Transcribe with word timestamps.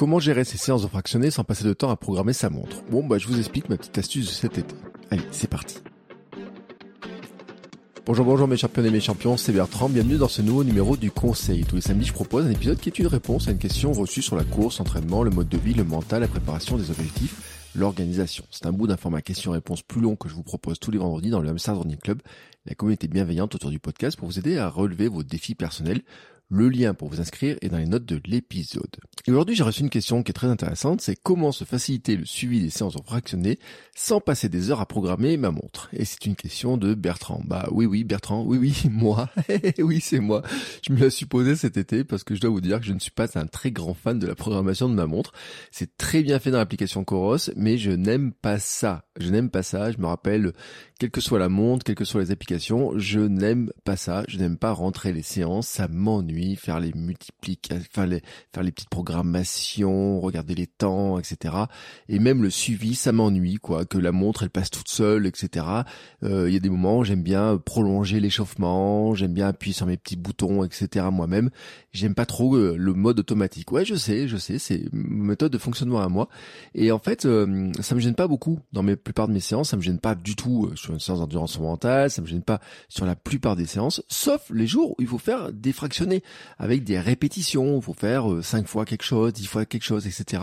Comment 0.00 0.18
gérer 0.18 0.44
ses 0.44 0.56
séances 0.56 0.80
de 0.80 0.86
fractionné 0.86 1.30
sans 1.30 1.44
passer 1.44 1.64
de 1.64 1.74
temps 1.74 1.90
à 1.90 1.96
programmer 1.96 2.32
sa 2.32 2.48
montre 2.48 2.82
Bon, 2.90 3.06
bah, 3.06 3.18
je 3.18 3.28
vous 3.28 3.38
explique 3.38 3.68
ma 3.68 3.76
petite 3.76 3.98
astuce 3.98 4.28
de 4.28 4.30
cet 4.30 4.56
été. 4.56 4.74
Allez, 5.10 5.22
c'est 5.30 5.46
parti. 5.46 5.76
Bonjour, 8.06 8.24
bonjour 8.24 8.48
mes 8.48 8.56
champions 8.56 8.82
et 8.82 8.90
mes 8.90 9.00
champions, 9.00 9.36
c'est 9.36 9.52
Bertrand, 9.52 9.90
bienvenue 9.90 10.16
dans 10.16 10.26
ce 10.26 10.40
nouveau 10.40 10.64
numéro 10.64 10.96
du 10.96 11.10
Conseil. 11.10 11.66
Tous 11.66 11.76
les 11.76 11.82
samedis, 11.82 12.06
je 12.06 12.14
propose 12.14 12.46
un 12.46 12.50
épisode 12.50 12.78
qui 12.78 12.88
est 12.88 12.98
une 12.98 13.08
réponse 13.08 13.48
à 13.48 13.50
une 13.50 13.58
question 13.58 13.92
reçue 13.92 14.22
sur 14.22 14.36
la 14.36 14.44
course, 14.44 14.78
l'entraînement, 14.78 15.22
le 15.22 15.28
mode 15.28 15.50
de 15.50 15.58
vie, 15.58 15.74
le 15.74 15.84
mental, 15.84 16.22
la 16.22 16.28
préparation 16.28 16.78
des 16.78 16.90
objectifs, 16.90 17.68
l'organisation. 17.74 18.44
C'est 18.50 18.64
un 18.64 18.72
bout 18.72 18.86
d'un 18.86 18.96
format 18.96 19.20
question-réponse 19.20 19.82
plus 19.82 20.00
long 20.00 20.16
que 20.16 20.30
je 20.30 20.34
vous 20.34 20.42
propose 20.42 20.80
tous 20.80 20.90
les 20.90 20.96
vendredis 20.96 21.28
dans 21.28 21.42
le 21.42 21.50
Hamster 21.50 21.76
Running 21.76 21.98
Club, 21.98 22.22
la 22.64 22.74
communauté 22.74 23.06
bienveillante 23.06 23.54
autour 23.54 23.68
du 23.68 23.78
podcast 23.78 24.16
pour 24.16 24.28
vous 24.28 24.38
aider 24.38 24.56
à 24.56 24.70
relever 24.70 25.08
vos 25.08 25.22
défis 25.22 25.54
personnels 25.54 26.00
le 26.50 26.68
lien 26.68 26.94
pour 26.94 27.08
vous 27.08 27.20
inscrire 27.20 27.56
est 27.62 27.68
dans 27.68 27.78
les 27.78 27.86
notes 27.86 28.04
de 28.04 28.20
l'épisode. 28.26 28.96
Et 29.26 29.30
aujourd'hui, 29.30 29.54
j'ai 29.54 29.62
reçu 29.62 29.82
une 29.82 29.90
question 29.90 30.22
qui 30.22 30.30
est 30.30 30.34
très 30.34 30.48
intéressante, 30.48 31.00
c'est 31.00 31.16
comment 31.16 31.52
se 31.52 31.64
faciliter 31.64 32.16
le 32.16 32.24
suivi 32.24 32.60
des 32.60 32.70
séances 32.70 32.96
en 32.96 33.02
fractionné 33.02 33.58
sans 33.94 34.20
passer 34.20 34.48
des 34.48 34.70
heures 34.70 34.80
à 34.80 34.86
programmer 34.86 35.36
ma 35.36 35.50
montre? 35.52 35.88
Et 35.92 36.04
c'est 36.04 36.26
une 36.26 36.34
question 36.34 36.76
de 36.76 36.94
Bertrand. 36.94 37.40
Bah 37.46 37.68
oui, 37.70 37.86
oui, 37.86 38.02
Bertrand, 38.02 38.44
oui, 38.44 38.58
oui, 38.58 38.74
moi. 38.90 39.30
oui, 39.78 40.00
c'est 40.00 40.20
moi. 40.20 40.42
Je 40.86 40.92
me 40.92 40.98
l'ai 40.98 41.10
supposé 41.10 41.54
cet 41.54 41.76
été 41.76 42.02
parce 42.02 42.24
que 42.24 42.34
je 42.34 42.40
dois 42.40 42.50
vous 42.50 42.60
dire 42.60 42.80
que 42.80 42.86
je 42.86 42.92
ne 42.92 42.98
suis 42.98 43.10
pas 43.12 43.38
un 43.38 43.46
très 43.46 43.70
grand 43.70 43.94
fan 43.94 44.18
de 44.18 44.26
la 44.26 44.34
programmation 44.34 44.88
de 44.88 44.94
ma 44.94 45.06
montre. 45.06 45.32
C'est 45.70 45.96
très 45.96 46.22
bien 46.22 46.40
fait 46.40 46.50
dans 46.50 46.58
l'application 46.58 47.04
Coros, 47.04 47.50
mais 47.56 47.78
je 47.78 47.92
n'aime 47.92 48.32
pas 48.32 48.58
ça. 48.58 49.04
Je 49.18 49.30
n'aime 49.30 49.50
pas 49.50 49.62
ça. 49.62 49.92
Je 49.92 49.98
me 49.98 50.06
rappelle, 50.06 50.52
quelle 51.00 51.10
que 51.10 51.22
soit 51.22 51.38
la 51.38 51.48
montre, 51.48 51.82
quelles 51.82 51.94
que 51.94 52.04
soient 52.04 52.20
les 52.20 52.30
applications, 52.30 52.92
je 52.98 53.20
n'aime 53.20 53.72
pas 53.84 53.96
ça. 53.96 54.22
Je 54.28 54.36
n'aime 54.36 54.58
pas 54.58 54.72
rentrer 54.72 55.14
les 55.14 55.22
séances. 55.22 55.66
Ça 55.66 55.88
m'ennuie 55.88 56.56
faire 56.56 56.78
les 56.78 56.92
multiplications, 56.92 57.86
faire 57.90 58.06
les, 58.06 58.20
faire 58.52 58.62
les 58.62 58.70
petites 58.70 58.90
programmations, 58.90 60.20
regarder 60.20 60.54
les 60.54 60.66
temps, 60.66 61.18
etc. 61.18 61.54
Et 62.10 62.18
même 62.18 62.42
le 62.42 62.50
suivi, 62.50 62.94
ça 62.94 63.12
m'ennuie, 63.12 63.54
quoi, 63.54 63.86
que 63.86 63.96
la 63.96 64.12
montre 64.12 64.42
elle 64.42 64.50
passe 64.50 64.68
toute 64.68 64.88
seule, 64.88 65.26
etc. 65.26 65.64
Euh, 66.22 66.50
il 66.50 66.52
y 66.52 66.56
a 66.58 66.60
des 66.60 66.68
moments, 66.68 67.02
j'aime 67.02 67.22
bien 67.22 67.56
prolonger 67.56 68.20
l'échauffement, 68.20 69.14
j'aime 69.14 69.32
bien 69.32 69.48
appuyer 69.48 69.72
sur 69.72 69.86
mes 69.86 69.96
petits 69.96 70.16
boutons, 70.16 70.64
etc. 70.64 71.06
Moi-même, 71.10 71.48
j'aime 71.92 72.14
pas 72.14 72.26
trop 72.26 72.56
euh, 72.56 72.76
le 72.76 72.92
mode 72.92 73.18
automatique. 73.18 73.72
Ouais, 73.72 73.86
je 73.86 73.94
sais, 73.94 74.28
je 74.28 74.36
sais, 74.36 74.58
c'est 74.58 74.84
méthode 74.92 75.50
de 75.50 75.58
fonctionnement 75.58 76.02
à 76.02 76.10
moi. 76.10 76.28
Et 76.74 76.92
en 76.92 76.98
fait, 76.98 77.24
euh, 77.24 77.72
ça 77.80 77.94
me 77.94 78.00
gêne 78.00 78.14
pas 78.14 78.28
beaucoup 78.28 78.58
dans 78.74 78.82
mes 78.82 78.96
plupart 78.96 79.28
de 79.28 79.32
mes 79.32 79.40
séances. 79.40 79.70
Ça 79.70 79.78
me 79.78 79.82
gêne 79.82 79.98
pas 79.98 80.14
du 80.14 80.36
tout 80.36 80.70
sur 80.90 80.94
une 80.94 81.00
séance 81.00 81.18
d'endurance 81.20 81.58
mentale. 81.58 82.10
Ça 82.10 82.22
me 82.22 82.26
gêne 82.26 82.42
pas 82.42 82.60
sur 82.88 83.06
la 83.06 83.14
plupart 83.14 83.56
des 83.56 83.66
séances, 83.66 84.02
sauf 84.08 84.50
les 84.52 84.66
jours 84.66 84.92
où 84.92 84.96
il 84.98 85.06
faut 85.06 85.18
faire 85.18 85.52
des 85.52 85.72
fractionnés 85.72 86.22
avec 86.58 86.84
des 86.84 86.98
répétitions. 86.98 87.76
Il 87.76 87.82
faut 87.82 87.94
faire 87.94 88.30
euh, 88.30 88.42
cinq 88.42 88.66
fois 88.66 88.84
quelque 88.84 89.04
chose, 89.04 89.32
dix 89.32 89.46
fois 89.46 89.64
quelque 89.64 89.84
chose, 89.84 90.06
etc. 90.06 90.42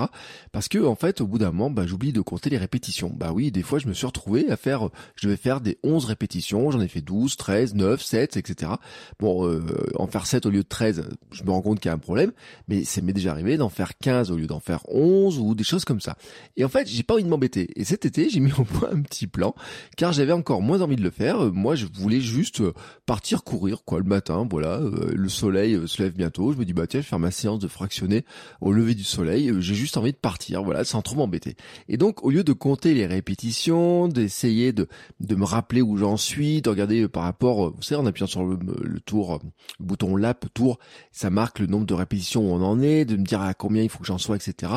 Parce 0.52 0.67
que 0.67 0.84
en 0.86 0.95
fait, 0.95 1.22
au 1.22 1.28
bout 1.28 1.38
d'un 1.38 1.52
moment, 1.52 1.70
bah, 1.70 1.86
j'oublie 1.86 2.14
de 2.14 2.22
compter 2.22 2.49
les 2.49 2.58
répétitions. 2.58 3.11
Bah 3.16 3.32
oui, 3.33 3.52
des 3.52 3.64
fois, 3.64 3.80
je 3.80 3.88
me 3.88 3.94
suis 3.94 4.05
retrouvé 4.05 4.49
à 4.49 4.58
faire, 4.58 4.89
je 5.16 5.27
devais 5.27 5.38
faire 5.38 5.61
des 5.61 5.77
11 5.83 6.05
répétitions. 6.05 6.72
J'en 6.72 6.82
ai 6.82 6.88
fait 6.88 7.02
12, 7.02 7.36
13, 7.36 7.76
9, 7.76 8.02
7, 8.02 8.38
etc. 8.38 8.72
Bon, 9.20 9.45
euh, 9.48 9.61
en 9.95 10.08
faire 10.08 10.26
7 10.26 10.45
au 10.45 10.49
lieu 10.49 10.64
de 10.64 10.67
13, 10.67 11.10
je 11.32 11.43
me 11.43 11.52
rends 11.52 11.61
compte 11.61 11.80
qu'il 11.80 11.89
y 11.89 11.92
a 11.92 11.95
un 11.95 11.99
problème. 11.99 12.32
Mais 12.67 12.83
ça 12.83 13.02
m'est 13.02 13.14
déjà 13.14 13.32
arrivé 13.32 13.58
d'en 13.58 13.70
faire 13.70 13.98
15 13.98 14.32
au 14.32 14.38
lieu 14.38 14.48
d'en 14.48 14.60
faire 14.60 14.82
11 14.88 15.39
ou 15.39 15.55
des 15.55 15.64
choses 15.64 15.86
comme 15.86 16.02
ça. 16.02 16.17
Et 16.55 16.64
en 16.64 16.70
fait, 16.70 16.88
j'ai 16.88 17.04
pas 17.04 17.16
envie 17.16 17.23
de 17.23 17.30
m'embêter. 17.30 17.70
Et 17.76 17.83
cet 17.83 18.05
été, 18.05 18.30
j'ai 18.30 18.39
mis 18.39 18.52
au 18.54 18.64
point 18.64 18.89
un 18.92 19.02
petit 19.02 19.27
plan 19.27 19.55
car 19.95 20.14
j'avais 20.14 20.33
encore 20.37 20.61
moins 20.61 20.81
envie 20.81 20.95
de 20.95 21.03
le 21.03 21.09
faire. 21.09 21.52
Moi, 21.53 21.75
je 21.75 21.86
voulais 21.92 22.21
juste 22.21 22.61
partir 23.05 23.43
courir 23.43 23.83
quoi 23.86 23.99
le 23.99 24.05
matin. 24.05 24.48
Voilà, 24.49 24.77
euh, 24.77 25.11
le 25.14 25.30
soleil 25.30 25.80
se 25.87 26.02
lève 26.02 26.14
bientôt. 26.14 26.53
Je 26.53 26.58
me 26.58 26.65
dis 26.65 26.73
bah 26.73 26.87
tiens, 26.87 26.99
je 26.99 27.05
vais 27.05 27.09
faire 27.09 27.20
ma 27.20 27.31
séance 27.31 27.59
de 27.59 27.67
fractionner 27.67 28.25
au 28.61 28.71
lever 28.71 28.95
du 28.95 29.03
soleil. 29.03 29.52
J'ai 29.59 29.75
juste 29.75 29.98
envie 29.98 30.11
de 30.11 30.17
partir, 30.17 30.64
voilà, 30.64 30.83
sans 30.83 31.02
trop 31.02 31.15
m'embêter. 31.15 31.55
Et 31.89 31.98
donc 31.98 32.23
au 32.23 32.30
lieu 32.30 32.43
de 32.43 32.53
compter 32.53 32.93
les 32.93 33.05
répétitions, 33.05 34.08
d'essayer 34.08 34.71
de 34.73 34.87
de 35.20 35.36
me 35.36 35.45
rappeler 35.45 35.81
où 35.81 35.98
j'en 35.98 36.17
suis, 36.17 36.61
de 36.61 36.69
regarder 36.69 37.04
euh, 37.04 37.09
par 37.09 37.23
rapport, 37.23 37.67
euh, 37.67 37.73
vous 37.75 37.81
savez, 37.81 38.02
en 38.02 38.05
appuyant 38.05 38.27
sur 38.27 38.43
le, 38.43 38.58
le 38.81 38.99
tour, 38.99 39.36
euh, 39.36 39.39
le 39.80 39.86
bouton 39.86 40.15
lap 40.15 40.45
tour, 40.54 40.80
ça 41.11 41.30
marque 41.30 41.59
le 41.59 41.67
nombre 41.67 41.86
de 41.86 41.93
répétitions 41.93 42.42
où 42.42 42.54
on 42.54 42.64
en 42.64 42.81
est, 42.81 43.05
de 43.05 43.15
me 43.17 43.23
dire 43.23 43.42
à 43.42 43.54
combien 43.54 43.83
il 43.83 43.89
faut 43.89 43.99
que 43.99 44.05
j'en 44.05 44.17
sois, 44.17 44.36
etc. 44.36 44.73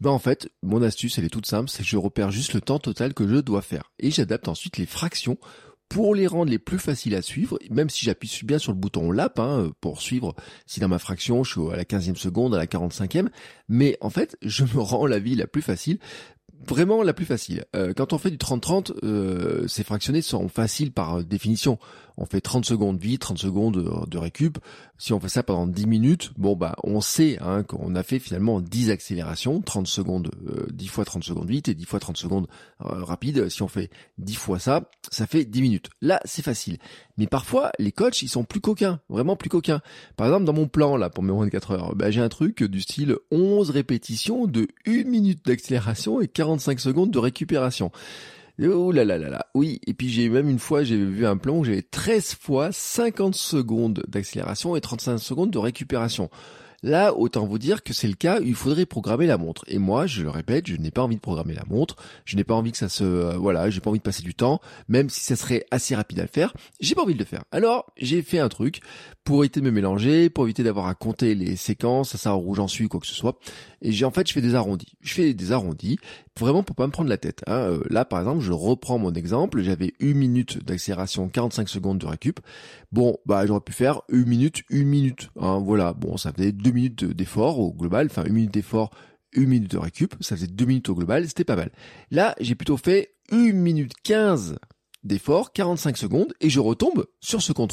Ben 0.00 0.10
en 0.10 0.18
fait, 0.18 0.48
mon 0.62 0.82
astuce 0.82 1.18
elle 1.18 1.24
est 1.24 1.30
toute 1.30 1.46
simple, 1.46 1.68
c'est 1.68 1.82
que 1.82 1.88
je 1.88 1.96
repère 1.96 2.30
juste 2.30 2.54
le 2.54 2.60
temps 2.60 2.78
total 2.78 3.14
que 3.14 3.26
je 3.26 3.36
dois 3.36 3.62
faire 3.62 3.90
et 3.98 4.10
j'adapte 4.10 4.48
ensuite 4.48 4.78
les 4.78 4.86
pour 5.88 6.14
les 6.14 6.26
rendre 6.26 6.50
les 6.50 6.58
plus 6.58 6.78
faciles 6.78 7.14
à 7.14 7.20
suivre, 7.20 7.58
même 7.70 7.90
si 7.90 8.06
j'appuie 8.06 8.40
bien 8.44 8.58
sur 8.58 8.72
le 8.72 8.78
bouton 8.78 9.10
lap 9.12 9.38
hein, 9.38 9.72
pour 9.82 10.00
suivre 10.00 10.34
si 10.64 10.80
dans 10.80 10.88
ma 10.88 10.98
fraction 10.98 11.44
je 11.44 11.50
suis 11.50 11.70
à 11.70 11.76
la 11.76 11.84
15e 11.84 12.16
seconde, 12.16 12.54
à 12.54 12.58
la 12.58 12.64
45e, 12.64 13.28
mais 13.68 13.98
en 14.00 14.08
fait 14.08 14.38
je 14.40 14.64
me 14.64 14.80
rends 14.80 15.06
la 15.06 15.18
vie 15.18 15.34
la 15.34 15.46
plus 15.46 15.60
facile 15.60 15.98
vraiment 16.66 17.02
la 17.02 17.12
plus 17.12 17.24
facile. 17.24 17.64
Euh, 17.74 17.92
quand 17.94 18.12
on 18.12 18.18
fait 18.18 18.30
du 18.30 18.36
30-30, 18.36 18.92
euh, 19.02 19.66
ces 19.68 19.84
fractionnés 19.84 20.22
sont 20.22 20.48
faciles 20.48 20.92
par 20.92 21.24
définition 21.24 21.78
on 22.16 22.26
fait 22.26 22.40
30 22.40 22.64
secondes 22.64 22.98
vie, 22.98 23.18
30 23.18 23.38
secondes 23.38 24.06
de 24.08 24.18
récup. 24.18 24.58
Si 24.98 25.12
on 25.12 25.20
fait 25.20 25.28
ça 25.28 25.42
pendant 25.42 25.66
10 25.66 25.86
minutes, 25.86 26.30
bon 26.36 26.54
bah 26.54 26.76
on 26.84 27.00
sait 27.00 27.38
hein, 27.40 27.64
qu'on 27.64 27.94
a 27.96 28.02
fait 28.02 28.18
finalement 28.18 28.60
10 28.60 28.90
accélérations, 28.90 29.60
30 29.60 29.86
secondes, 29.86 30.30
10 30.72 30.86
euh, 30.86 30.88
fois 30.88 31.04
30 31.04 31.24
secondes 31.24 31.48
vite 31.48 31.68
et 31.68 31.74
10 31.74 31.84
fois 31.84 31.98
30 31.98 32.16
secondes 32.16 32.46
euh, 32.84 33.02
rapide. 33.02 33.48
Si 33.48 33.62
on 33.62 33.68
fait 33.68 33.90
10 34.18 34.34
fois 34.36 34.58
ça, 34.58 34.90
ça 35.10 35.26
fait 35.26 35.44
10 35.44 35.62
minutes. 35.62 35.90
Là, 36.00 36.20
c'est 36.24 36.42
facile. 36.42 36.78
Mais 37.18 37.26
parfois, 37.26 37.72
les 37.78 37.92
coachs, 37.92 38.22
ils 38.22 38.28
sont 38.28 38.44
plus 38.44 38.60
coquins, 38.60 39.00
vraiment 39.08 39.36
plus 39.36 39.50
coquins. 39.50 39.80
Par 40.16 40.26
exemple, 40.26 40.44
dans 40.44 40.52
mon 40.52 40.68
plan 40.68 40.96
là 40.96 41.10
pour 41.10 41.24
mes 41.24 41.32
24 41.32 41.70
heures, 41.72 41.96
bah, 41.96 42.10
j'ai 42.10 42.20
un 42.20 42.28
truc 42.28 42.62
du 42.62 42.80
style 42.80 43.16
11 43.32 43.70
répétitions 43.70 44.46
de 44.46 44.68
1 44.86 45.04
minute 45.04 45.44
d'accélération 45.44 46.20
et 46.20 46.28
45 46.52 46.80
secondes 46.80 47.10
de 47.10 47.18
récupération. 47.18 47.90
Oh 48.62 48.92
là 48.92 49.04
là 49.04 49.16
là 49.16 49.30
là. 49.30 49.46
Oui, 49.54 49.80
et 49.86 49.94
puis 49.94 50.10
j'ai 50.10 50.28
même 50.28 50.50
une 50.50 50.58
fois, 50.58 50.84
j'ai 50.84 50.96
vu 50.96 51.26
un 51.26 51.38
plan 51.38 51.56
où 51.56 51.64
j'avais 51.64 51.80
13 51.82 52.34
fois 52.34 52.70
50 52.70 53.34
secondes 53.34 54.02
d'accélération 54.06 54.76
et 54.76 54.80
35 54.82 55.16
secondes 55.18 55.50
de 55.50 55.58
récupération. 55.58 56.28
Là, 56.82 57.14
autant 57.14 57.46
vous 57.46 57.58
dire 57.58 57.84
que 57.84 57.92
c'est 57.94 58.08
le 58.08 58.14
cas 58.14 58.40
il 58.40 58.56
faudrait 58.56 58.86
programmer 58.86 59.26
la 59.26 59.38
montre. 59.38 59.64
Et 59.68 59.78
moi, 59.78 60.06
je 60.06 60.22
le 60.22 60.30
répète, 60.30 60.66
je 60.66 60.76
n'ai 60.76 60.90
pas 60.90 61.02
envie 61.02 61.14
de 61.14 61.20
programmer 61.20 61.54
la 61.54 61.64
montre. 61.70 61.96
Je 62.24 62.36
n'ai 62.36 62.44
pas 62.44 62.54
envie 62.54 62.72
que 62.72 62.78
ça 62.78 62.88
se, 62.88 63.04
euh, 63.04 63.36
voilà, 63.38 63.70
j'ai 63.70 63.80
pas 63.80 63.88
envie 63.88 64.00
de 64.00 64.04
passer 64.04 64.22
du 64.22 64.34
temps, 64.34 64.60
même 64.88 65.08
si 65.08 65.20
ça 65.20 65.36
serait 65.36 65.64
assez 65.70 65.94
rapide 65.94 66.18
à 66.18 66.22
le 66.22 66.28
faire. 66.28 66.52
J'ai 66.80 66.94
pas 66.94 67.02
envie 67.02 67.14
de 67.14 67.20
le 67.20 67.24
faire. 67.24 67.44
Alors, 67.52 67.92
j'ai 67.96 68.20
fait 68.20 68.40
un 68.40 68.48
truc 68.48 68.80
pour 69.24 69.44
éviter 69.44 69.60
de 69.60 69.66
me 69.66 69.70
mélanger, 69.70 70.30
pour 70.30 70.44
éviter 70.44 70.62
d'avoir 70.62 70.86
à 70.86 70.94
compter 70.94 71.34
les 71.34 71.54
séquences, 71.56 72.16
ça 72.16 72.32
rouge 72.32 72.58
en 72.58 72.66
suis, 72.68 72.88
quoi 72.88 73.00
que 73.00 73.06
ce 73.06 73.14
soit. 73.14 73.38
Et 73.80 73.92
j'ai 73.92 74.04
en 74.04 74.10
fait, 74.10 74.26
je 74.26 74.32
fais 74.32 74.40
des 74.40 74.54
arrondis. 74.54 74.94
Je 75.00 75.14
fais 75.14 75.32
des 75.32 75.52
arrondis, 75.52 75.98
vraiment 76.38 76.62
pour 76.62 76.74
pas 76.74 76.86
me 76.86 76.92
prendre 76.92 77.08
la 77.08 77.18
tête. 77.18 77.42
Hein. 77.46 77.54
Euh, 77.54 77.82
là, 77.88 78.04
par 78.04 78.18
exemple, 78.18 78.40
je 78.40 78.52
reprends 78.52 78.98
mon 78.98 79.12
exemple. 79.12 79.62
J'avais 79.62 79.92
une 80.00 80.16
minute 80.16 80.64
d'accélération, 80.64 81.28
45 81.28 81.68
secondes 81.68 81.98
de 81.98 82.06
récup. 82.06 82.40
Bon, 82.90 83.16
bah 83.24 83.46
j'aurais 83.46 83.60
pu 83.60 83.72
faire 83.72 84.02
une 84.08 84.26
minute, 84.26 84.62
une 84.70 84.88
minute. 84.88 85.30
Hein, 85.38 85.60
voilà. 85.64 85.92
Bon, 85.92 86.16
ça 86.16 86.32
faisait 86.32 86.52
deux 86.52 86.72
minutes 86.72 87.04
d'effort 87.04 87.60
au 87.60 87.72
global. 87.72 88.08
Enfin, 88.10 88.24
une 88.24 88.34
minute 88.34 88.52
d'effort, 88.52 88.90
une 89.32 89.48
minute 89.48 89.70
de 89.70 89.78
récup. 89.78 90.14
Ça 90.20 90.36
faisait 90.36 90.48
deux 90.48 90.66
minutes 90.66 90.88
au 90.88 90.94
global. 90.94 91.28
C'était 91.28 91.44
pas 91.44 91.56
mal. 91.56 91.70
Là, 92.10 92.34
j'ai 92.40 92.56
plutôt 92.56 92.76
fait 92.76 93.14
une 93.30 93.56
minute 93.56 93.92
15 94.02 94.56
d'effort, 95.04 95.52
45 95.52 95.96
secondes, 95.96 96.32
et 96.40 96.50
je 96.50 96.60
retombe 96.60 97.06
sur 97.20 97.42
ce 97.42 97.52
compte 97.52 97.72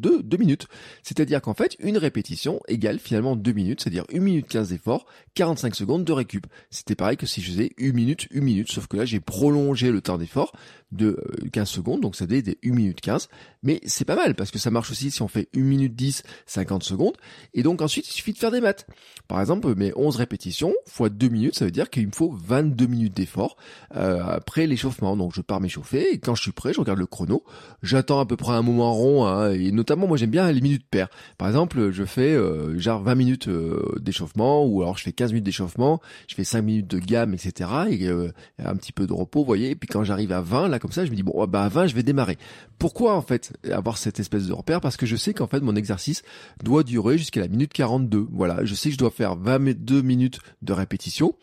de 0.00 0.20
2 0.22 0.36
minutes. 0.36 0.66
C'est-à-dire 1.02 1.40
qu'en 1.40 1.54
fait, 1.54 1.76
une 1.80 1.98
répétition 1.98 2.60
égale 2.68 2.98
finalement 2.98 3.36
2 3.36 3.52
minutes, 3.52 3.80
c'est-à-dire 3.82 4.04
1 4.12 4.20
minute 4.20 4.46
15 4.48 4.70
d'effort, 4.70 5.06
45 5.34 5.74
secondes 5.74 6.04
de 6.04 6.12
récup. 6.12 6.46
C'était 6.70 6.94
pareil 6.94 7.16
que 7.16 7.26
si 7.26 7.40
je 7.40 7.50
faisais 7.50 7.70
1 7.80 7.92
minute, 7.92 8.28
1 8.34 8.40
minute, 8.40 8.70
sauf 8.70 8.86
que 8.86 8.96
là 8.96 9.04
j'ai 9.04 9.20
prolongé 9.20 9.90
le 9.90 10.00
temps 10.00 10.18
d'effort 10.18 10.52
de 10.92 11.22
15 11.52 11.62
euh, 11.62 11.72
secondes, 11.72 12.00
donc 12.00 12.16
ça 12.16 12.26
faisait 12.26 12.42
des 12.42 12.58
1 12.64 12.70
minute 12.70 13.00
15, 13.00 13.28
mais 13.62 13.80
c'est 13.84 14.04
pas 14.04 14.16
mal 14.16 14.34
parce 14.34 14.50
que 14.50 14.58
ça 14.58 14.70
marche 14.70 14.90
aussi 14.90 15.10
si 15.10 15.20
on 15.22 15.28
fait 15.28 15.48
1 15.54 15.60
minute 15.60 15.94
10, 15.94 16.22
50 16.46 16.82
secondes, 16.82 17.16
et 17.52 17.62
donc 17.62 17.82
ensuite 17.82 18.08
il 18.08 18.12
suffit 18.12 18.32
de 18.32 18.38
faire 18.38 18.50
des 18.50 18.60
maths. 18.60 18.86
Par 19.26 19.40
exemple, 19.40 19.74
mes 19.74 19.92
11 19.94 20.16
répétitions 20.16 20.74
fois 20.86 21.10
2 21.10 21.28
minutes, 21.28 21.56
ça 21.56 21.66
veut 21.66 21.70
dire 21.70 21.90
qu'il 21.90 22.06
me 22.06 22.12
faut 22.12 22.30
22 22.30 22.86
minutes 22.86 23.14
d'effort 23.14 23.56
euh, 23.96 24.22
après 24.24 24.66
l'échauffement, 24.66 25.16
donc 25.16 25.32
je 25.34 25.42
pars 25.42 25.60
m'échauffer, 25.60 26.12
et 26.12 26.18
quand 26.18 26.34
je 26.34 26.42
suis 26.42 26.52
prêt, 26.52 26.72
je 26.72 26.80
regarde 26.80 26.98
le 26.98 27.06
chrono, 27.06 27.44
j'attends 27.82 28.20
à 28.20 28.26
peu 28.26 28.36
près 28.36 28.52
un 28.52 28.62
moment 28.62 28.92
rond, 28.94 29.26
hein, 29.26 29.52
et 29.52 29.70
notamment, 29.72 29.87
moi 29.96 30.16
j'aime 30.16 30.30
bien 30.30 30.50
les 30.50 30.60
minutes 30.60 30.86
paires. 30.90 31.08
Par 31.36 31.48
exemple, 31.48 31.90
je 31.90 32.04
fais 32.04 32.34
euh, 32.34 32.78
genre 32.78 33.02
20 33.02 33.14
minutes 33.14 33.48
euh, 33.48 33.94
d'échauffement, 34.00 34.64
ou 34.64 34.82
alors 34.82 34.98
je 34.98 35.04
fais 35.04 35.12
15 35.12 35.32
minutes 35.32 35.44
d'échauffement, 35.44 36.00
je 36.28 36.34
fais 36.34 36.44
5 36.44 36.62
minutes 36.62 36.88
de 36.88 36.98
gamme, 36.98 37.34
etc. 37.34 37.70
Et 37.90 38.06
euh, 38.06 38.30
un 38.62 38.76
petit 38.76 38.92
peu 38.92 39.06
de 39.06 39.12
repos, 39.12 39.40
vous 39.40 39.46
voyez. 39.46 39.70
Et 39.70 39.74
puis 39.74 39.88
quand 39.88 40.04
j'arrive 40.04 40.32
à 40.32 40.40
20, 40.40 40.68
là 40.68 40.78
comme 40.78 40.92
ça, 40.92 41.04
je 41.04 41.10
me 41.10 41.16
dis, 41.16 41.22
bon, 41.22 41.46
bah 41.46 41.64
à 41.64 41.68
20, 41.68 41.86
je 41.88 41.94
vais 41.94 42.02
démarrer. 42.02 42.38
Pourquoi 42.78 43.14
en 43.14 43.22
fait 43.22 43.52
avoir 43.70 43.98
cette 43.98 44.20
espèce 44.20 44.46
de 44.46 44.52
repère? 44.52 44.80
Parce 44.80 44.96
que 44.96 45.06
je 45.06 45.16
sais 45.16 45.34
qu'en 45.34 45.46
fait, 45.46 45.60
mon 45.60 45.76
exercice 45.76 46.22
doit 46.62 46.82
durer 46.82 47.18
jusqu'à 47.18 47.40
la 47.40 47.48
minute 47.48 47.72
42. 47.72 48.26
Voilà, 48.30 48.64
je 48.64 48.74
sais 48.74 48.88
que 48.90 48.94
je 48.94 48.98
dois 48.98 49.10
faire 49.10 49.36
22 49.36 50.02
minutes 50.02 50.38
de 50.62 50.72
répétition 50.72 51.34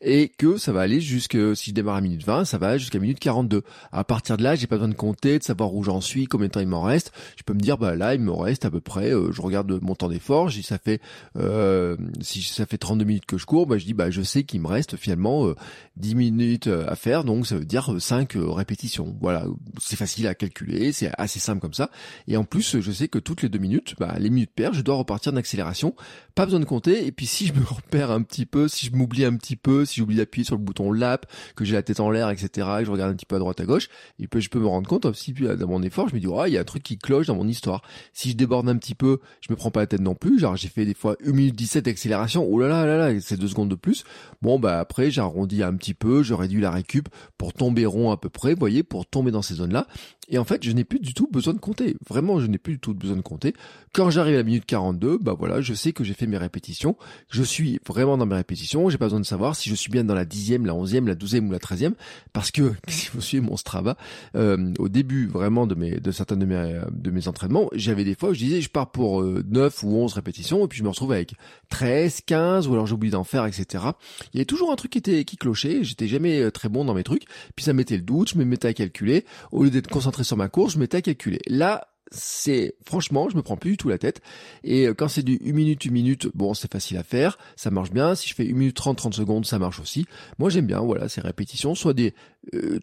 et 0.00 0.28
que 0.28 0.56
ça 0.56 0.72
va 0.72 0.80
aller 0.80 1.00
jusque, 1.00 1.36
si 1.56 1.70
je 1.70 1.74
démarre 1.74 1.96
à 1.96 2.00
minute 2.00 2.24
20, 2.24 2.44
ça 2.44 2.58
va 2.58 2.78
jusqu'à 2.78 2.98
minute 2.98 3.18
42. 3.18 3.62
À 3.92 4.04
partir 4.04 4.36
de 4.36 4.42
là, 4.42 4.54
j'ai 4.54 4.66
pas 4.66 4.76
besoin 4.76 4.88
de 4.88 4.94
compter, 4.94 5.38
de 5.38 5.44
savoir 5.44 5.74
où 5.74 5.82
j'en 5.82 6.00
suis, 6.00 6.26
combien 6.26 6.46
de 6.46 6.52
temps 6.52 6.60
il 6.60 6.68
m'en 6.68 6.82
reste. 6.82 7.12
Je 7.36 7.42
peux 7.42 7.54
me 7.54 7.60
dire, 7.60 7.78
bah 7.78 7.89
là, 7.94 8.14
il 8.14 8.20
me 8.20 8.32
reste 8.32 8.64
à 8.64 8.70
peu 8.70 8.80
près, 8.80 9.12
euh, 9.12 9.32
je 9.32 9.42
regarde 9.42 9.78
mon 9.82 9.94
temps 9.94 10.08
d'effort, 10.08 10.50
si 10.50 10.62
ça 10.62 10.78
fait, 10.78 11.00
euh, 11.36 11.96
si 12.20 12.42
ça 12.42 12.66
fait 12.66 12.78
32 12.78 13.04
minutes 13.04 13.26
que 13.26 13.38
je 13.38 13.46
cours, 13.46 13.66
bah 13.66 13.78
je 13.78 13.84
dis, 13.84 13.94
bah 13.94 14.10
je 14.10 14.22
sais 14.22 14.44
qu'il 14.44 14.60
me 14.60 14.66
reste 14.66 14.96
finalement 14.96 15.46
euh, 15.46 15.54
10 15.96 16.14
minutes 16.14 16.66
euh, 16.66 16.84
à 16.88 16.96
faire, 16.96 17.24
donc 17.24 17.46
ça 17.46 17.56
veut 17.56 17.64
dire 17.64 17.94
5 17.98 18.32
répétitions. 18.36 19.16
Voilà, 19.20 19.46
c'est 19.80 19.96
facile 19.96 20.26
à 20.26 20.34
calculer, 20.34 20.92
c'est 20.92 21.10
assez 21.18 21.38
simple 21.38 21.60
comme 21.60 21.74
ça. 21.74 21.90
Et 22.28 22.36
en 22.36 22.44
plus, 22.44 22.80
je 22.80 22.92
sais 22.92 23.08
que 23.08 23.18
toutes 23.18 23.42
les 23.42 23.48
deux 23.48 23.58
minutes, 23.58 23.94
bah, 23.98 24.14
les 24.18 24.30
minutes 24.30 24.52
paires, 24.54 24.74
je 24.74 24.82
dois 24.82 24.96
repartir 24.96 25.32
d'accélération. 25.32 25.94
Pas 26.34 26.44
besoin 26.44 26.60
de 26.60 26.64
compter. 26.64 27.06
Et 27.06 27.12
puis 27.12 27.26
si 27.26 27.46
je 27.46 27.52
me 27.52 27.64
repère 27.68 28.10
un 28.10 28.22
petit 28.22 28.46
peu, 28.46 28.68
si 28.68 28.86
je 28.86 28.92
m'oublie 28.92 29.24
un 29.24 29.36
petit 29.36 29.56
peu, 29.56 29.84
si 29.84 30.00
j'oublie 30.00 30.16
d'appuyer 30.16 30.44
sur 30.44 30.56
le 30.56 30.62
bouton 30.62 30.92
lap, 30.92 31.26
que 31.56 31.64
j'ai 31.64 31.74
la 31.74 31.82
tête 31.82 32.00
en 32.00 32.10
l'air, 32.10 32.30
etc., 32.30 32.68
et 32.80 32.84
je 32.84 32.90
regarde 32.90 33.12
un 33.12 33.14
petit 33.14 33.26
peu 33.26 33.36
à 33.36 33.38
droite 33.38 33.60
à 33.60 33.64
gauche, 33.64 33.88
et 34.18 34.26
puis 34.26 34.40
je 34.40 34.50
peux 34.50 34.60
me 34.60 34.66
rendre 34.66 34.88
compte 34.88 35.04
aussi 35.04 35.32
dans 35.32 35.68
mon 35.68 35.82
effort, 35.82 36.08
je 36.08 36.14
me 36.14 36.20
dis, 36.20 36.26
oh, 36.26 36.44
il 36.46 36.52
y 36.52 36.58
a 36.58 36.60
un 36.60 36.64
truc 36.64 36.82
qui 36.82 36.98
cloche 36.98 37.26
dans 37.26 37.36
mon 37.36 37.48
histoire. 37.48 37.69
Si 38.12 38.30
je 38.30 38.36
déborde 38.36 38.68
un 38.68 38.76
petit 38.76 38.94
peu, 38.94 39.20
je 39.40 39.48
me 39.50 39.56
prends 39.56 39.70
pas 39.70 39.80
la 39.80 39.86
tête 39.86 40.00
non 40.00 40.14
plus. 40.14 40.38
Genre, 40.38 40.56
j'ai 40.56 40.68
fait 40.68 40.84
des 40.84 40.94
fois 40.94 41.16
1 41.24 41.32
minute 41.32 41.54
17 41.54 41.84
d'accélération. 41.84 42.46
Oh 42.48 42.60
là 42.60 42.68
là 42.68 42.86
là 42.86 42.96
là, 42.96 43.20
c'est 43.20 43.38
deux 43.38 43.48
secondes 43.48 43.68
de 43.68 43.74
plus. 43.74 44.04
Bon, 44.42 44.58
bah 44.58 44.78
après, 44.78 45.10
j'ai 45.10 45.20
arrondi 45.20 45.62
un 45.62 45.74
petit 45.74 45.94
peu, 45.94 46.22
je 46.22 46.34
réduis 46.34 46.60
la 46.60 46.70
récup 46.70 47.08
pour 47.38 47.52
tomber 47.52 47.86
rond 47.86 48.10
à 48.10 48.16
peu 48.16 48.28
près, 48.28 48.54
vous 48.54 48.60
voyez, 48.60 48.82
pour 48.82 49.06
tomber 49.06 49.30
dans 49.30 49.42
ces 49.42 49.54
zones-là. 49.54 49.86
Et 50.30 50.38
en 50.38 50.44
fait, 50.44 50.64
je 50.64 50.70
n'ai 50.70 50.84
plus 50.84 51.00
du 51.00 51.12
tout 51.12 51.28
besoin 51.30 51.54
de 51.54 51.58
compter. 51.58 51.96
Vraiment, 52.08 52.38
je 52.38 52.46
n'ai 52.46 52.58
plus 52.58 52.74
du 52.74 52.78
tout 52.78 52.94
besoin 52.94 53.16
de 53.16 53.20
compter. 53.20 53.52
Quand 53.92 54.10
j'arrive 54.10 54.34
à 54.34 54.38
la 54.38 54.44
minute 54.44 54.64
42, 54.64 55.18
bah 55.18 55.34
voilà, 55.36 55.60
je 55.60 55.74
sais 55.74 55.92
que 55.92 56.04
j'ai 56.04 56.14
fait 56.14 56.28
mes 56.28 56.36
répétitions. 56.36 56.96
Je 57.28 57.42
suis 57.42 57.80
vraiment 57.86 58.16
dans 58.16 58.26
mes 58.26 58.36
répétitions. 58.36 58.88
J'ai 58.88 58.98
pas 58.98 59.06
besoin 59.06 59.18
de 59.18 59.26
savoir 59.26 59.56
si 59.56 59.68
je 59.68 59.74
suis 59.74 59.90
bien 59.90 60.04
dans 60.04 60.14
la 60.14 60.24
dixième, 60.24 60.66
la 60.66 60.74
onzième, 60.74 61.08
la 61.08 61.16
douzième 61.16 61.48
ou 61.48 61.52
la 61.52 61.58
treizième. 61.58 61.94
Parce 62.32 62.52
que, 62.52 62.72
si 62.88 63.10
vous 63.12 63.20
suivez 63.20 63.44
mon 63.44 63.56
Strava, 63.56 63.96
euh, 64.36 64.72
au 64.78 64.88
début 64.88 65.26
vraiment 65.26 65.66
de 65.66 65.74
mes, 65.74 65.98
de 65.98 66.12
certains 66.12 66.36
de 66.36 66.46
mes, 66.46 66.80
de 66.92 67.10
mes 67.10 67.26
entraînements, 67.26 67.59
j'avais 67.72 68.04
des 68.04 68.14
fois 68.14 68.30
où 68.30 68.34
je 68.34 68.38
disais, 68.38 68.60
je 68.60 68.70
pars 68.70 68.90
pour 68.90 69.20
euh, 69.20 69.44
9 69.48 69.82
ou 69.82 69.96
11 69.96 70.14
répétitions 70.14 70.64
et 70.64 70.68
puis 70.68 70.78
je 70.78 70.84
me 70.84 70.88
retrouve 70.88 71.12
avec 71.12 71.34
13, 71.70 72.22
15 72.26 72.68
ou 72.68 72.72
alors 72.72 72.86
j'oublie 72.86 73.10
d'en 73.10 73.24
faire, 73.24 73.46
etc. 73.46 73.84
Il 74.32 74.36
y 74.36 74.38
avait 74.38 74.44
toujours 74.44 74.72
un 74.72 74.76
truc 74.76 74.92
qui 74.92 74.98
était, 74.98 75.24
qui 75.24 75.36
clochait. 75.36 75.84
J'étais 75.84 76.08
jamais 76.08 76.40
euh, 76.40 76.50
très 76.50 76.68
bon 76.68 76.84
dans 76.84 76.94
mes 76.94 77.04
trucs. 77.04 77.24
Puis 77.56 77.64
ça 77.64 77.72
mettait 77.72 77.96
le 77.96 78.02
doute, 78.02 78.30
je 78.30 78.38
me 78.38 78.44
mettais 78.44 78.68
à 78.68 78.74
calculer. 78.74 79.24
Au 79.52 79.64
lieu 79.64 79.70
d'être 79.70 79.88
concentré 79.88 80.24
sur 80.24 80.36
ma 80.36 80.48
course, 80.48 80.74
je 80.74 80.78
m'étais 80.78 80.98
à 80.98 81.02
calculer. 81.02 81.40
Là, 81.46 81.89
c'est 82.10 82.74
franchement, 82.84 83.28
je 83.30 83.36
me 83.36 83.42
prends 83.42 83.56
plus 83.56 83.72
du 83.72 83.76
tout 83.76 83.88
la 83.88 83.98
tête. 83.98 84.20
Et 84.64 84.88
euh, 84.88 84.94
quand 84.94 85.08
c'est 85.08 85.22
du 85.22 85.40
1 85.44 85.52
minute, 85.52 85.86
1 85.86 85.90
minute, 85.90 86.28
bon, 86.34 86.54
c'est 86.54 86.70
facile 86.70 86.96
à 86.96 87.02
faire, 87.02 87.38
ça 87.56 87.70
marche 87.70 87.90
bien. 87.90 88.14
Si 88.14 88.28
je 88.28 88.34
fais 88.34 88.44
1 88.44 88.54
minute 88.54 88.76
30, 88.76 88.98
30 88.98 89.14
secondes, 89.14 89.46
ça 89.46 89.58
marche 89.58 89.80
aussi. 89.80 90.06
Moi, 90.38 90.50
j'aime 90.50 90.66
bien, 90.66 90.80
voilà, 90.80 91.08
ces 91.08 91.20
répétitions, 91.20 91.74
soit 91.74 91.94
des 91.94 92.14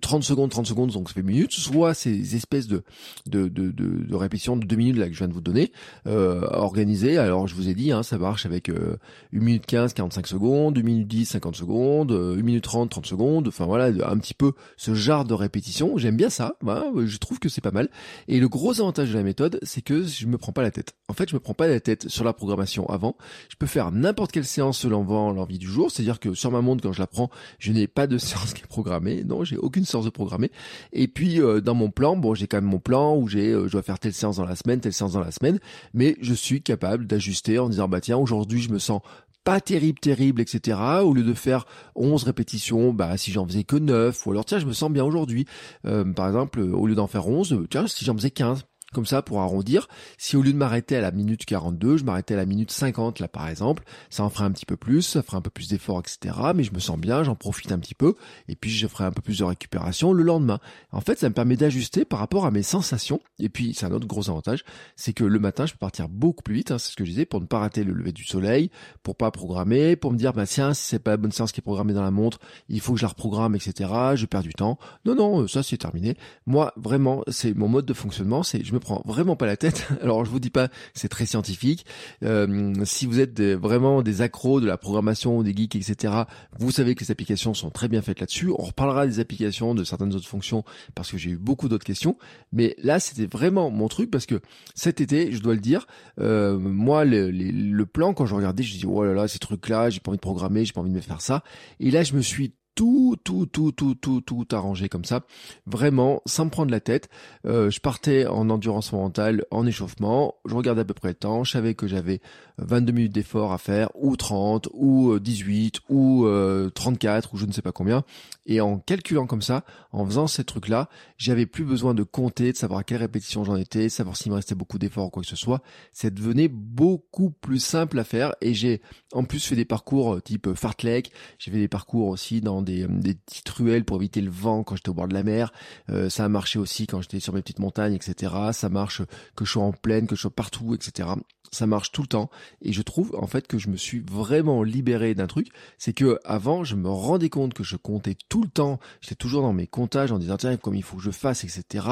30 0.02 0.22
euh, 0.22 0.26
secondes, 0.26 0.52
30 0.52 0.66
secondes, 0.68 0.92
donc 0.92 1.10
ça 1.10 1.16
fait 1.16 1.24
minutes, 1.24 1.52
soit 1.52 1.94
ces 1.94 2.36
espèces 2.36 2.68
de 2.68 2.84
de, 3.26 3.48
de, 3.48 3.72
de, 3.72 4.06
de 4.06 4.16
répétitions 4.16 4.56
de 4.56 4.66
2 4.66 4.76
minutes 4.76 4.98
là 4.98 5.08
que 5.08 5.14
je 5.14 5.18
viens 5.18 5.28
de 5.28 5.34
vous 5.34 5.42
donner, 5.42 5.72
euh, 6.06 6.48
organisées. 6.52 7.18
Alors, 7.18 7.48
je 7.48 7.56
vous 7.56 7.70
ai 7.70 7.74
dit, 7.74 7.92
hein, 7.92 8.04
ça 8.04 8.18
marche 8.18 8.46
avec 8.46 8.70
euh, 8.70 8.98
1 9.36 9.40
minute 9.40 9.66
15, 9.66 9.94
45 9.94 10.28
secondes, 10.28 10.78
1 10.78 10.82
minute 10.82 11.08
10, 11.08 11.26
50 11.26 11.56
secondes, 11.56 12.12
1 12.12 12.16
euh, 12.16 12.36
minute 12.42 12.64
30, 12.64 12.90
30 12.90 13.06
secondes. 13.06 13.48
Enfin 13.48 13.66
voilà, 13.66 13.86
un 13.86 14.18
petit 14.18 14.34
peu 14.34 14.54
ce 14.78 14.94
genre 14.94 15.26
de 15.26 15.34
répétition. 15.34 15.98
J'aime 15.98 16.16
bien 16.16 16.30
ça. 16.30 16.56
Voilà, 16.62 16.86
je 17.06 17.18
trouve 17.18 17.40
que 17.40 17.50
c'est 17.50 17.62
pas 17.62 17.72
mal. 17.72 17.90
Et 18.28 18.40
le 18.40 18.48
gros 18.48 18.80
avantage 18.80 19.12
de 19.12 19.17
la 19.18 19.24
méthode, 19.24 19.60
c'est 19.64 19.82
que 19.82 20.04
je 20.04 20.28
me 20.28 20.38
prends 20.38 20.52
pas 20.52 20.62
la 20.62 20.72
tête. 20.72 20.94
En 21.08 21.14
fait, 21.14 21.30
je 21.30 21.36
me 21.36 21.40
prends 21.40 21.54
pas 21.54 21.68
la 21.68 21.80
tête 21.80 22.08
sur 22.08 22.24
la 22.24 22.34
programmation 22.34 22.88
avant. 22.88 23.16
Je 23.50 23.56
peux 23.56 23.66
faire 23.66 23.92
n'importe 23.92 24.32
quelle 24.32 24.46
séance 24.46 24.80
selon 24.80 25.04
l'envie 25.34 25.60
du 25.60 25.68
jour. 25.68 25.92
C'est-à-dire 25.92 26.20
que 26.20 26.34
sur 26.34 26.52
ma 26.52 26.62
montre, 26.62 26.84
quand 26.84 26.94
je 26.94 27.00
la 27.00 27.08
prends, 27.08 27.30
je 27.60 27.72
n'ai 27.72 27.88
pas 27.88 28.08
de 28.08 28.18
séance 28.18 28.54
qui 28.54 28.64
est 28.64 28.68
programmée. 28.68 29.24
Non, 29.24 29.44
j'ai 29.44 29.58
aucune 29.58 29.86
séance 29.86 30.06
de 30.06 30.10
programmée. 30.10 30.52
Et 30.94 31.08
puis 31.08 31.42
euh, 31.42 31.62
dans 31.62 31.76
mon 31.76 31.90
plan, 31.90 32.16
bon, 32.16 32.34
j'ai 32.34 32.48
quand 32.48 32.58
même 32.58 32.70
mon 32.70 32.80
plan 32.80 33.16
où 33.16 33.28
j'ai, 33.28 33.52
euh, 33.52 33.68
je 33.68 33.74
dois 33.74 33.82
faire 33.82 34.00
telle 34.00 34.14
séance 34.14 34.38
dans 34.38 34.46
la 34.46 34.56
semaine, 34.56 34.80
telle 34.80 34.94
séance 34.94 35.14
dans 35.14 35.22
la 35.22 35.32
semaine, 35.32 35.60
mais 35.94 36.16
je 36.22 36.34
suis 36.34 36.62
capable 36.62 37.08
d'ajuster 37.08 37.60
en 37.60 37.70
disant 37.70 37.88
bah 37.88 38.02
tiens, 38.02 38.18
aujourd'hui 38.18 38.62
je 38.62 38.72
me 38.72 38.80
sens 38.80 39.02
pas 39.48 39.62
terrible, 39.62 39.98
terrible, 40.00 40.42
etc. 40.42 40.78
Au 41.04 41.14
lieu 41.14 41.24
de 41.24 41.34
faire 41.34 41.66
11 41.96 42.24
répétitions, 42.24 42.92
bah 42.92 43.16
si 43.16 43.32
j'en 43.32 43.48
faisais 43.48 43.64
que 43.64 43.78
9, 43.78 44.26
ou 44.26 44.32
alors 44.32 44.44
tiens, 44.44 44.60
je 44.60 44.66
me 44.66 44.74
sens 44.74 44.92
bien 44.92 45.06
aujourd'hui. 45.06 45.46
Euh, 45.86 46.04
par 46.04 46.28
exemple, 46.28 46.60
au 46.60 46.86
lieu 46.86 46.96
d'en 46.96 47.08
faire 47.08 47.30
11, 47.30 47.66
tiens, 47.70 47.88
si 47.88 48.04
j'en 48.04 48.14
faisais 48.14 48.30
15 48.30 48.66
comme 48.98 49.06
ça 49.06 49.22
pour 49.22 49.42
arrondir. 49.42 49.88
Si 50.18 50.36
au 50.36 50.42
lieu 50.42 50.52
de 50.52 50.58
m'arrêter 50.58 50.96
à 50.96 51.02
la 51.02 51.12
minute 51.12 51.46
42, 51.46 51.98
je 51.98 52.04
m'arrêtais 52.04 52.34
à 52.34 52.38
la 52.38 52.48
minute 52.48 52.72
50 52.72 53.20
là 53.20 53.28
par 53.28 53.48
exemple, 53.48 53.84
ça 54.10 54.24
en 54.24 54.30
ferait 54.32 54.46
un 54.46 54.52
petit 54.52 54.66
peu 54.66 54.76
plus, 54.76 55.04
ça 55.04 55.22
ferait 55.22 55.38
un 55.38 55.42
peu 55.42 55.52
plus 55.52 55.68
d'efforts, 55.68 56.00
etc. 56.00 56.36
Mais 56.56 56.64
je 56.64 56.74
me 56.74 56.80
sens 56.80 56.98
bien, 56.98 57.22
j'en 57.22 57.36
profite 57.36 57.72
un 57.72 57.78
petit 57.78 57.94
peu, 57.94 58.16
et 58.48 58.56
puis 58.56 58.72
je 58.72 58.88
ferai 58.88 59.04
un 59.04 59.12
peu 59.12 59.22
plus 59.22 59.38
de 59.38 59.44
récupération 59.44 60.14
le 60.14 60.24
lendemain. 60.24 60.60
En 60.92 61.00
fait, 61.00 61.20
ça 61.20 61.30
me 61.30 61.36
permet 61.36 61.58
d'ajuster 61.58 62.06
par 62.06 62.18
rapport 62.18 62.48
à 62.48 62.52
mes 62.52 62.64
sensations. 62.64 63.22
Et 63.38 63.50
puis 63.50 63.76
c'est 63.76 63.86
un 63.86 63.92
autre 63.92 64.08
gros 64.08 64.32
avantage, 64.32 64.66
c'est 64.96 65.14
que 65.14 65.24
le 65.24 65.38
matin 65.38 65.68
je 65.68 65.74
peux 65.74 65.78
partir 65.78 66.10
beaucoup 66.10 66.42
plus 66.42 66.56
vite, 66.56 66.72
hein, 66.72 66.80
c'est 66.80 66.90
ce 66.90 66.96
que 66.96 67.06
je 67.06 67.12
disais, 67.12 67.26
pour 67.28 67.40
ne 67.40 67.46
pas 67.46 67.60
rater 67.60 67.84
le 67.84 67.94
lever 67.94 68.14
du 68.14 68.24
soleil, 68.24 68.72
pour 69.04 69.16
pas 69.16 69.30
programmer, 69.30 69.96
pour 69.96 70.12
me 70.12 70.18
dire 70.18 70.34
bah 70.34 70.48
tiens 70.48 70.74
si 70.74 70.86
c'est 70.86 71.00
pas 71.00 71.12
la 71.12 71.18
bonne 71.18 71.32
séance 71.32 71.52
qui 71.52 71.60
est 71.60 71.62
programmée 71.62 71.94
dans 71.94 72.02
la 72.02 72.10
montre, 72.10 72.40
il 72.68 72.82
faut 72.82 72.94
que 72.94 73.00
je 73.00 73.06
la 73.06 73.10
reprogramme, 73.10 73.54
etc. 73.54 73.92
Je 74.16 74.26
perds 74.26 74.42
du 74.42 74.54
temps. 74.54 74.80
Non 75.06 75.14
non, 75.14 75.48
ça 75.48 75.62
c'est 75.62 75.78
terminé. 75.78 76.18
Moi 76.48 76.74
vraiment 76.78 77.24
c'est 77.28 77.54
mon 77.54 77.68
mode 77.68 77.86
de 77.86 77.94
fonctionnement, 77.94 78.42
c'est 78.42 78.64
je 78.64 78.74
me 78.74 78.80
vraiment 79.06 79.36
pas 79.36 79.46
la 79.46 79.58
tête. 79.58 79.88
Alors 80.02 80.26
je 80.26 80.30
vous 80.30 80.40
dis 80.40 80.50
pas, 80.50 80.70
c'est 80.94 81.10
très 81.10 81.26
scientifique. 81.26 81.86
Euh, 82.24 82.74
si 82.86 83.06
vous 83.06 83.20
êtes 83.20 83.42
vraiment 83.42 84.02
des 84.02 84.22
accros 84.22 84.62
de 84.62 84.68
la 84.68 84.78
programmation, 84.78 85.44
des 85.44 85.56
geeks, 85.56 85.76
etc., 85.76 86.14
vous 86.60 86.72
savez 86.72 86.96
que 86.96 87.02
les 87.02 87.12
applications 87.12 87.54
sont 87.54 87.70
très 87.70 87.88
bien 87.88 88.02
faites 88.02 88.20
là-dessus. 88.20 88.50
On 88.58 88.64
reparlera 88.64 89.08
des 89.08 89.20
applications, 89.20 89.76
de 89.76 89.84
certaines 89.84 90.14
autres 90.16 90.28
fonctions, 90.28 90.64
parce 90.96 91.12
que 91.12 91.18
j'ai 91.18 91.32
eu 91.32 91.38
beaucoup 91.38 91.70
d'autres 91.70 91.86
questions. 91.86 92.18
Mais 92.52 92.76
là, 92.82 93.00
c'était 93.00 93.26
vraiment 93.26 93.70
mon 93.70 93.88
truc, 93.88 94.12
parce 94.12 94.26
que 94.26 94.42
cet 94.76 95.02
été, 95.02 95.32
je 95.32 95.42
dois 95.42 95.54
le 95.54 95.60
dire, 95.60 95.88
euh, 96.20 96.58
moi, 96.58 97.06
le, 97.06 97.32
le, 97.32 97.86
plan, 97.86 98.14
quand 98.14 98.26
je 98.26 98.36
regardais, 98.36 98.64
je 98.64 98.78
dis, 98.78 98.86
oh 98.86 99.04
là 99.04 99.14
là, 99.14 99.28
ces 99.28 99.40
trucs-là, 99.40 99.90
j'ai 99.90 100.00
pas 100.00 100.10
envie 100.10 100.18
de 100.18 100.22
programmer, 100.22 100.66
j'ai 100.66 100.74
pas 100.74 100.82
envie 100.82 100.92
de 100.92 100.96
me 100.96 101.02
faire 101.02 101.22
ça. 101.22 101.44
Et 101.80 101.92
là, 101.92 102.04
je 102.04 102.14
me 102.14 102.22
suis 102.22 102.54
tout, 102.78 103.16
tout, 103.24 103.48
tout, 103.48 103.72
tout, 103.72 103.96
tout, 103.96 104.22
tout 104.22 104.48
arrangé 104.52 104.88
comme 104.88 105.04
ça, 105.04 105.26
vraiment 105.66 106.22
sans 106.28 106.46
me 106.46 106.52
prendre 106.52 106.70
la 106.70 106.80
tête. 106.80 107.10
Euh, 107.48 107.72
je 107.72 107.80
partais 107.80 108.28
en 108.28 108.52
endurance 108.52 108.94
mentale, 108.94 109.46
en 109.50 109.66
échauffement, 109.66 110.36
je 110.48 110.54
regardais 110.54 110.82
à 110.82 110.86
peu 110.86 110.94
près 110.94 111.10
le 111.10 111.16
temps, 111.16 111.44
je 111.44 111.52
savais 111.54 111.74
que 111.74 111.88
j'avais 111.88 112.22
22 112.60 112.94
minutes 112.94 113.14
d'effort 113.14 113.52
à 113.52 113.58
faire, 113.58 113.90
ou 113.96 114.16
30, 114.16 114.70
ou 114.74 115.18
18, 115.18 115.82
euh, 115.90 116.68
ou 116.68 116.70
34, 116.70 117.26
euh, 117.26 117.30
ou 117.34 117.38
je 117.40 117.48
ne 117.48 117.52
sais 117.52 117.64
pas 117.64 117.72
combien. 117.72 118.04
Et 118.46 118.62
en 118.62 118.78
calculant 118.78 119.26
comme 119.26 119.42
ça, 119.42 119.64
en 119.92 120.06
faisant 120.06 120.28
ces 120.28 120.44
trucs-là, 120.44 120.88
j'avais 121.18 121.48
plus 121.48 121.66
besoin 121.66 121.96
de 121.96 122.04
compter, 122.04 122.52
de 122.52 122.58
savoir 122.58 122.82
à 122.82 122.84
quelle 122.84 122.98
répétition 122.98 123.44
j'en 123.44 123.56
étais, 123.56 123.90
savoir 123.90 124.16
s'il 124.16 124.32
me 124.32 124.36
restait 124.36 124.56
beaucoup 124.56 124.78
d'efforts 124.78 125.08
ou 125.08 125.10
quoi 125.10 125.24
que 125.24 125.30
ce 125.30 125.36
soit. 125.36 125.64
Ça 125.94 126.12
devenait 126.12 126.48
beaucoup 126.48 127.32
plus 127.32 127.60
simple 127.60 127.98
à 127.98 128.04
faire 128.04 128.36
et 128.42 128.54
j'ai 128.54 128.82
en 129.14 129.24
plus 129.24 129.44
fait 129.44 129.56
des 129.56 129.66
parcours 129.66 130.22
type 130.22 130.54
fartlek, 130.54 131.12
j'ai 131.40 131.50
fait 131.50 131.58
des 131.58 131.68
parcours 131.68 132.08
aussi 132.08 132.40
dans 132.40 132.67
des, 132.68 132.88
des 132.88 133.16
petites 133.16 133.50
ruelles 133.50 133.86
pour 133.86 133.98
éviter 133.98 134.22
le 134.22 134.30
vent 134.30 134.64
quand 134.64 134.76
j'étais 134.76 134.90
au 134.90 134.94
bord 134.94 135.08
de 135.08 135.14
la 135.14 135.24
mer. 135.24 135.52
Euh, 135.90 136.10
ça 136.10 136.26
a 136.26 136.30
marché 136.30 136.60
aussi 136.60 136.86
quand 136.86 137.02
j'étais 137.02 137.20
sur 137.20 137.34
mes 137.34 137.42
petites 137.42 137.60
montagnes, 137.60 137.94
etc. 137.94 138.34
Ça 138.52 138.70
marche 138.70 139.02
que 139.36 139.46
je 139.46 139.52
sois 139.52 139.64
en 139.64 139.72
plaine, 139.72 140.08
que 140.08 140.16
je 140.16 140.22
sois 140.22 140.32
partout, 140.32 140.76
etc 140.76 141.08
ça 141.52 141.68
marche 141.68 141.92
tout 141.92 142.02
le 142.02 142.08
temps. 142.08 142.30
Et 142.62 142.74
je 142.74 142.82
trouve 142.82 143.16
en 143.18 143.28
fait 143.28 143.48
que 143.48 143.58
je 143.58 143.70
me 143.70 143.78
suis 143.78 144.00
vraiment 144.00 144.64
libéré 144.64 145.16
d'un 145.16 145.28
truc. 145.28 145.48
C'est 145.78 145.94
que 145.94 146.20
avant 146.26 146.64
je 146.64 146.76
me 146.76 146.90
rendais 146.90 147.30
compte 147.30 147.54
que 147.54 147.64
je 147.64 147.76
comptais 147.76 148.16
tout 148.30 148.42
le 148.42 148.50
temps. 148.50 148.80
J'étais 149.02 149.16
toujours 149.16 149.42
dans 149.42 149.54
mes 149.54 149.68
comptages 149.68 150.12
en 150.12 150.20
disant 150.20 150.38
tiens 150.38 150.58
comme 150.58 150.76
il 150.76 150.84
faut 150.84 150.98
que 150.98 151.04
je 151.04 151.12
fasse 151.12 151.44
etc 151.44 151.86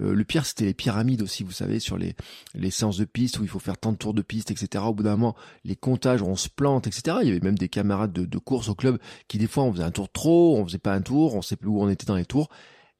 euh, 0.00 0.14
le 0.14 0.24
pire 0.24 0.46
c'était 0.46 0.64
les 0.64 0.74
pyramides 0.74 1.22
aussi 1.22 1.44
vous 1.44 1.52
savez 1.52 1.80
sur 1.80 1.96
les 1.98 2.14
les 2.54 2.70
séances 2.70 2.98
de 2.98 3.04
piste 3.04 3.38
où 3.38 3.42
il 3.42 3.48
faut 3.48 3.58
faire 3.58 3.78
tant 3.78 3.92
de 3.92 3.96
tours 3.96 4.14
de 4.14 4.22
piste 4.22 4.50
etc 4.50 4.84
au 4.86 4.94
bout 4.94 5.02
d'un 5.02 5.16
moment 5.16 5.36
les 5.64 5.76
comptages 5.76 6.22
on 6.22 6.36
se 6.36 6.48
plante 6.48 6.86
etc 6.86 7.18
il 7.22 7.28
y 7.28 7.30
avait 7.30 7.40
même 7.40 7.58
des 7.58 7.68
camarades 7.68 8.12
de, 8.12 8.24
de 8.24 8.38
course 8.38 8.68
au 8.68 8.74
club 8.74 8.98
qui 9.28 9.38
des 9.38 9.46
fois 9.46 9.64
on 9.64 9.72
faisait 9.72 9.84
un 9.84 9.90
tour 9.90 10.08
trop 10.16 10.56
on 10.56 10.64
faisait 10.64 10.78
pas 10.78 10.94
un 10.94 11.02
tour 11.02 11.34
on 11.34 11.42
sait 11.42 11.56
plus 11.56 11.68
où 11.68 11.80
on 11.80 11.88
était 11.90 12.06
dans 12.06 12.16
les 12.16 12.24
tours 12.24 12.48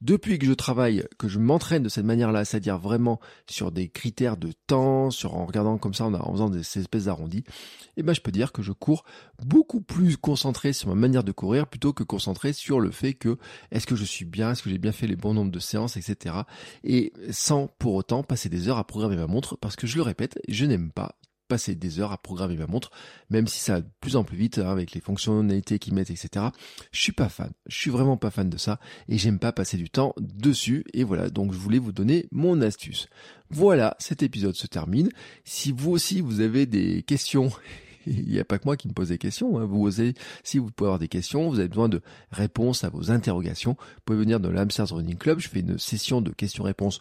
Depuis 0.02 0.38
que 0.38 0.46
je 0.46 0.52
travaille, 0.52 1.04
que 1.18 1.26
je 1.26 1.38
m'entraîne 1.38 1.82
de 1.82 1.88
cette 1.88 2.04
manière-là, 2.04 2.44
c'est-à-dire 2.44 2.76
vraiment 2.76 3.18
sur 3.49 3.73
des 3.73 3.88
critères 3.88 4.37
de 4.37 4.52
temps, 4.66 5.11
sur 5.11 5.35
en 5.35 5.46
regardant 5.46 5.78
comme 5.78 5.94
ça, 5.94 6.04
en, 6.04 6.32
faisant 6.32 6.50
des, 6.50 6.62
ces 6.62 6.80
espèces 6.80 7.06
d'arrondis, 7.06 7.44
eh 7.96 8.02
ben 8.02 8.12
je 8.12 8.20
peux 8.20 8.30
dire 8.30 8.52
que 8.52 8.61
je 8.61 8.73
cours 8.73 9.04
beaucoup 9.42 9.80
plus 9.80 10.18
concentré 10.18 10.75
sur 10.75 10.90
ma 10.90 10.94
manière 10.94 11.25
de 11.25 11.32
courir 11.32 11.66
plutôt 11.66 11.94
que 11.94 12.04
concentré 12.04 12.52
sur 12.52 12.78
le 12.78 12.90
fait 12.90 13.14
que 13.14 13.38
est-ce 13.70 13.87
que 13.87 13.96
je 13.96 14.04
suis 14.04 14.26
bien, 14.26 14.52
est-ce 14.52 14.62
que 14.62 14.68
j'ai 14.68 14.78
bien 14.78 14.92
fait 14.92 15.06
les 15.06 15.16
bons 15.16 15.32
nombres 15.32 15.50
de 15.50 15.58
séances, 15.58 15.96
etc. 15.96 16.42
Et 16.85 17.14
sans 17.30 17.66
pour 17.78 17.94
autant 17.94 18.23
passer 18.23 18.50
des 18.50 18.68
heures 18.68 18.78
à 18.78 18.87
programmer 18.87 19.16
ma 19.16 19.26
montre, 19.26 19.56
parce 19.56 19.76
que 19.76 19.87
je 19.87 19.96
le 19.96 20.02
répète, 20.02 20.38
je 20.46 20.66
n'aime 20.66 20.90
pas 20.92 21.16
passer 21.46 21.74
des 21.74 22.00
heures 22.00 22.12
à 22.12 22.18
programmer 22.18 22.56
ma 22.56 22.66
montre, 22.66 22.90
même 23.30 23.46
si 23.46 23.60
ça 23.60 23.74
va 23.74 23.80
de 23.80 23.88
plus 24.00 24.16
en 24.16 24.24
plus 24.24 24.36
vite 24.36 24.58
hein, 24.58 24.70
avec 24.70 24.92
les 24.92 25.00
fonctionnalités 25.00 25.78
qu'ils 25.78 25.94
mettent, 25.94 26.10
etc. 26.10 26.46
Je 26.92 27.00
suis 27.00 27.12
pas 27.12 27.28
fan, 27.28 27.52
je 27.66 27.76
suis 27.76 27.90
vraiment 27.90 28.16
pas 28.16 28.30
fan 28.30 28.50
de 28.50 28.56
ça 28.56 28.78
et 29.08 29.18
j'aime 29.18 29.38
pas 29.38 29.52
passer 29.52 29.76
du 29.76 29.90
temps 29.90 30.14
dessus. 30.18 30.84
Et 30.92 31.04
voilà, 31.04 31.30
donc 31.30 31.52
je 31.52 31.58
voulais 31.58 31.78
vous 31.78 31.92
donner 31.92 32.26
mon 32.30 32.60
astuce. 32.60 33.08
Voilà, 33.50 33.96
cet 33.98 34.22
épisode 34.22 34.56
se 34.56 34.66
termine. 34.66 35.10
Si 35.44 35.72
vous 35.72 35.90
aussi 35.90 36.20
vous 36.20 36.40
avez 36.40 36.66
des 36.66 37.02
questions 37.02 37.50
il 38.06 38.28
n'y 38.28 38.38
a 38.38 38.44
pas 38.44 38.58
que 38.58 38.64
moi 38.64 38.76
qui 38.76 38.88
me 38.88 38.92
pose 38.92 39.08
des 39.08 39.18
questions. 39.18 39.58
Hein. 39.58 39.64
Vous 39.64 39.84
osez, 39.84 40.14
si 40.42 40.58
vous 40.58 40.70
pouvez 40.70 40.88
avoir 40.88 40.98
des 40.98 41.08
questions, 41.08 41.48
vous 41.48 41.58
avez 41.58 41.68
besoin 41.68 41.88
de 41.88 42.00
réponses 42.30 42.84
à 42.84 42.88
vos 42.88 43.10
interrogations, 43.10 43.76
vous 43.78 44.00
pouvez 44.04 44.18
venir 44.18 44.40
dans 44.40 44.50
l'Amsterdam 44.50 44.98
Running 44.98 45.16
Club. 45.16 45.40
Je 45.40 45.48
fais 45.48 45.60
une 45.60 45.78
session 45.78 46.20
de 46.20 46.30
questions-réponses 46.30 47.00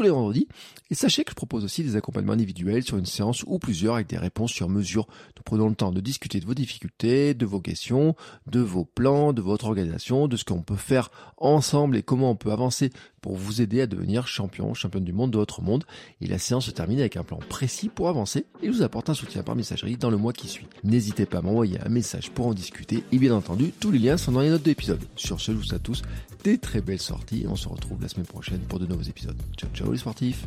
les 0.00 0.10
vendredis. 0.10 0.48
Et 0.90 0.94
sachez 0.94 1.24
que 1.24 1.30
je 1.30 1.36
propose 1.36 1.64
aussi 1.64 1.82
des 1.82 1.96
accompagnements 1.96 2.32
individuels 2.32 2.82
sur 2.82 2.96
une 2.96 3.06
séance 3.06 3.42
ou 3.46 3.58
plusieurs 3.58 3.96
avec 3.96 4.08
des 4.08 4.18
réponses 4.18 4.52
sur 4.52 4.68
mesure. 4.68 5.06
Nous 5.36 5.42
prenons 5.42 5.68
le 5.68 5.74
temps 5.74 5.92
de 5.92 6.00
discuter 6.00 6.40
de 6.40 6.46
vos 6.46 6.54
difficultés, 6.54 7.34
de 7.34 7.46
vos 7.46 7.60
questions, 7.60 8.14
de 8.46 8.60
vos 8.60 8.84
plans, 8.84 9.32
de 9.32 9.42
votre 9.42 9.66
organisation, 9.66 10.28
de 10.28 10.36
ce 10.36 10.44
qu'on 10.44 10.62
peut 10.62 10.76
faire 10.76 11.10
ensemble 11.36 11.96
et 11.96 12.02
comment 12.02 12.30
on 12.30 12.36
peut 12.36 12.52
avancer 12.52 12.90
pour 13.22 13.36
vous 13.36 13.62
aider 13.62 13.80
à 13.80 13.86
devenir 13.86 14.26
champion, 14.26 14.74
championne 14.74 15.04
du 15.04 15.14
monde 15.14 15.30
de 15.30 15.38
votre 15.38 15.62
monde. 15.62 15.84
Et 16.20 16.26
la 16.26 16.38
séance 16.38 16.66
se 16.66 16.70
termine 16.70 17.00
avec 17.00 17.16
un 17.16 17.22
plan 17.22 17.38
précis 17.48 17.88
pour 17.88 18.08
avancer 18.10 18.44
et 18.62 18.68
vous 18.68 18.82
apporte 18.82 19.08
un 19.08 19.14
soutien 19.14 19.42
par 19.42 19.56
messagerie 19.56 19.96
dans 19.96 20.10
le 20.10 20.18
mois 20.18 20.34
qui 20.34 20.48
suit. 20.48 20.66
N'hésitez 20.84 21.24
pas 21.24 21.38
à 21.38 21.42
m'envoyer 21.42 21.78
un 21.80 21.88
message 21.88 22.30
pour 22.30 22.48
en 22.48 22.54
discuter 22.54 23.04
et 23.10 23.18
bien 23.18 23.34
entendu, 23.34 23.72
tous 23.80 23.90
les 23.90 23.98
liens 23.98 24.18
sont 24.18 24.32
dans 24.32 24.40
les 24.40 24.50
notes 24.50 24.64
de 24.64 24.68
l'épisode. 24.68 25.00
Sur 25.16 25.40
ce, 25.40 25.52
je 25.52 25.56
vous 25.56 25.62
souhaite 25.62 25.80
à 25.80 25.82
tous 25.82 26.02
des 26.44 26.58
très 26.58 26.80
belles 26.80 27.00
sorties 27.00 27.42
et 27.42 27.46
on 27.46 27.56
se 27.56 27.68
retrouve 27.68 28.02
la 28.02 28.08
semaine 28.08 28.26
prochaine 28.26 28.60
pour 28.60 28.78
de 28.78 28.86
nouveaux 28.86 29.02
épisodes. 29.02 29.40
Ciao 29.56 29.70
ciao 29.72 29.92
les 29.92 29.98
sportifs 29.98 30.46